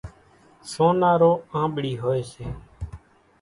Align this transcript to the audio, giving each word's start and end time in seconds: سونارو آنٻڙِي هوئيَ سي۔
سونارو 0.71 1.31
آنٻڙِي 1.61 1.93
هوئيَ 2.01 2.23
سي۔ 2.31 2.45